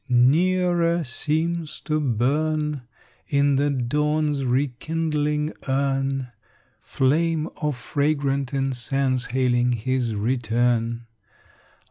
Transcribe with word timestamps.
Nearer 0.09 1.03
seems 1.03 1.79
to 1.81 1.99
burn 2.01 2.81
In 3.27 3.55
the 3.57 3.69
dawn's 3.69 4.43
rekindling 4.43 5.53
urn 5.67 6.29
Flame 6.81 7.47
of 7.61 7.77
fragrant 7.77 8.51
incense, 8.51 9.25
hailing 9.25 9.73
his 9.73 10.15
return. 10.15 11.05